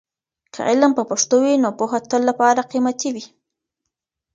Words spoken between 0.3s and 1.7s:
که علم په پښتو وي، نو